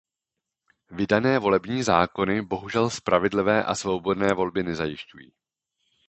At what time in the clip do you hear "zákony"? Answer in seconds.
1.83-2.41